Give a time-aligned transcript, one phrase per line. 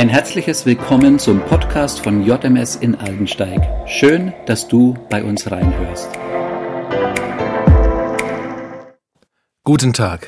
[0.00, 3.60] Ein herzliches Willkommen zum Podcast von JMS in Aldensteig.
[3.86, 6.08] Schön, dass du bei uns reinhörst.
[9.62, 10.26] Guten Tag.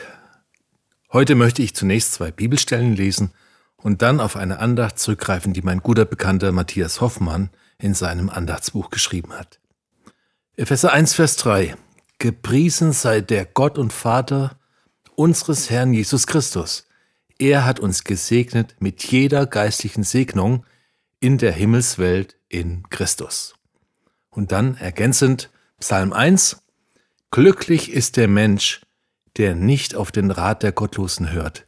[1.10, 3.32] Heute möchte ich zunächst zwei Bibelstellen lesen
[3.78, 7.48] und dann auf eine Andacht zurückgreifen, die mein guter Bekannter Matthias Hoffmann
[7.78, 9.58] in seinem Andachtsbuch geschrieben hat.
[10.54, 11.76] Epheser 1, Vers 3.
[12.18, 14.58] Gepriesen sei der Gott und Vater
[15.14, 16.84] unseres Herrn Jesus Christus
[17.42, 20.64] er hat uns gesegnet mit jeder geistlichen Segnung
[21.18, 23.54] in der Himmelswelt in Christus.
[24.30, 25.50] Und dann ergänzend
[25.80, 26.62] Psalm 1,
[27.32, 28.82] Glücklich ist der Mensch,
[29.36, 31.66] der nicht auf den Rat der Gottlosen hört,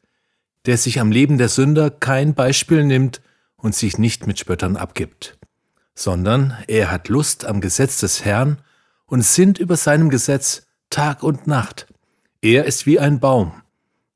[0.66, 3.20] der sich am Leben der Sünder kein Beispiel nimmt
[3.56, 5.38] und sich nicht mit Spöttern abgibt,
[5.96, 8.59] sondern er hat Lust am Gesetz des Herrn
[9.06, 11.88] und sinnt über seinem Gesetz Tag und Nacht.
[12.43, 13.63] Er ist wie ein Baum,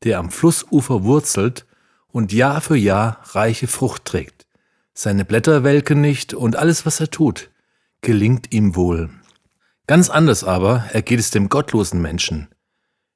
[0.04, 1.66] der am Flussufer wurzelt
[2.08, 4.46] und Jahr für Jahr reiche Frucht trägt.
[4.94, 7.50] Seine Blätter welken nicht und alles, was er tut,
[8.00, 9.10] gelingt ihm wohl.
[9.86, 12.48] Ganz anders aber ergeht es dem gottlosen Menschen.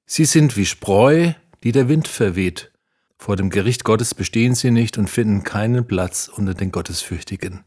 [0.06, 2.72] Sie sind wie Spreu, die der Wind verweht.
[3.18, 7.64] Vor dem Gericht Gottes bestehen sie nicht und finden keinen Platz unter den Gottesfürchtigen.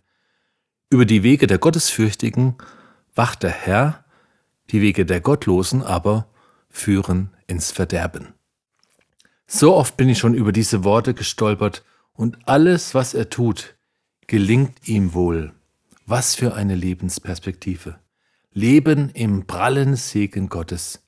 [0.89, 2.55] Über die Wege der Gottesfürchtigen
[3.15, 4.05] wacht der Herr,
[4.71, 6.27] die Wege der Gottlosen aber
[6.69, 8.34] führen ins Verderben.
[9.47, 13.75] So oft bin ich schon über diese Worte gestolpert und alles, was er tut,
[14.27, 15.53] gelingt ihm wohl.
[16.05, 17.99] Was für eine Lebensperspektive.
[18.51, 21.03] Leben im prallen Segen Gottes.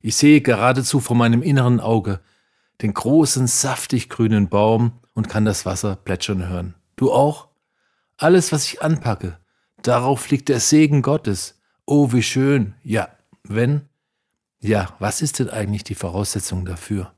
[0.00, 2.20] Ich sehe geradezu vor meinem inneren Auge
[2.80, 6.74] den großen, saftig grünen Baum und kann das Wasser plätschern hören.
[6.96, 7.48] Du auch?
[8.16, 9.38] Alles, was ich anpacke,
[9.82, 11.60] darauf liegt der Segen Gottes.
[11.86, 12.74] Oh, wie schön.
[12.82, 13.08] Ja,
[13.42, 13.88] wenn?
[14.60, 17.12] Ja, was ist denn eigentlich die Voraussetzung dafür?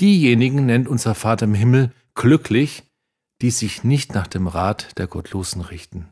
[0.00, 2.84] Diejenigen nennt unser Vater im Himmel glücklich,
[3.42, 6.08] die sich nicht nach dem Rat der Gottlosen richten.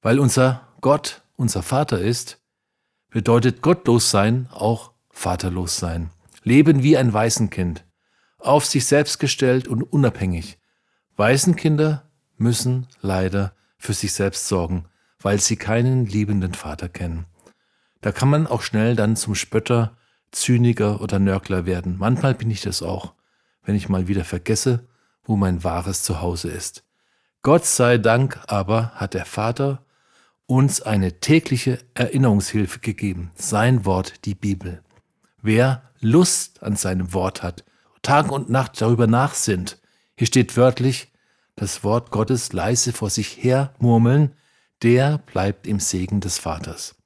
[0.00, 2.40] Weil unser Gott unser Vater ist,
[3.10, 6.10] bedeutet gottlos sein auch vaterlos sein.
[6.42, 7.84] Leben wie ein Waisenkind,
[8.38, 10.58] auf sich selbst gestellt und unabhängig.
[11.16, 14.86] Waisenkinder müssen leider für sich selbst sorgen,
[15.20, 17.26] weil sie keinen liebenden Vater kennen.
[18.00, 19.96] Da kann man auch schnell dann zum Spötter
[20.32, 21.96] Zyniker oder Nörgler werden.
[21.98, 23.14] Manchmal bin ich das auch,
[23.62, 24.88] wenn ich mal wieder vergesse,
[25.24, 26.84] wo mein wahres Zuhause ist.
[27.42, 29.84] Gott sei Dank aber hat der Vater
[30.46, 34.82] uns eine tägliche Erinnerungshilfe gegeben, sein Wort, die Bibel.
[35.40, 37.64] Wer Lust an seinem Wort hat,
[38.02, 39.78] Tag und Nacht darüber nachsinnt,
[40.16, 41.12] hier steht wörtlich,
[41.56, 44.34] das Wort Gottes leise vor sich her murmeln,
[44.82, 46.96] der bleibt im Segen des Vaters.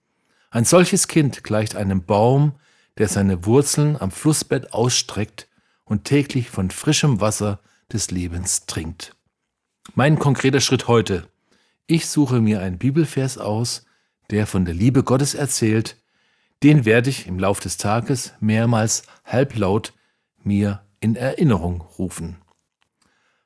[0.50, 2.54] Ein solches Kind gleicht einem Baum,
[2.98, 5.48] der seine Wurzeln am Flussbett ausstreckt
[5.84, 7.60] und täglich von frischem Wasser
[7.92, 9.14] des Lebens trinkt.
[9.94, 11.28] Mein konkreter Schritt heute.
[11.86, 13.84] Ich suche mir einen Bibelvers aus,
[14.30, 15.96] der von der Liebe Gottes erzählt.
[16.62, 19.92] Den werde ich im Lauf des Tages mehrmals halblaut
[20.42, 22.36] mir in Erinnerung rufen.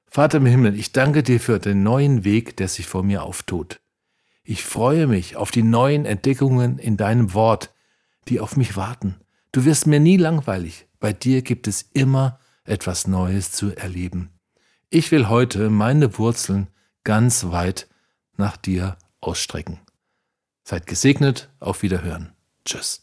[0.06, 3.80] Vater im Himmel, ich danke dir für den neuen Weg, der sich vor mir auftut.
[4.42, 7.72] Ich freue mich auf die neuen Entdeckungen in deinem Wort,
[8.28, 9.16] die auf mich warten.
[9.52, 10.86] Du wirst mir nie langweilig.
[11.00, 14.30] Bei dir gibt es immer etwas Neues zu erleben.
[14.90, 16.68] Ich will heute meine Wurzeln
[17.04, 17.88] ganz weit
[18.36, 19.80] nach dir ausstrecken.
[20.62, 22.32] Seid gesegnet, auf Wiederhören.
[22.64, 23.02] Tschüss.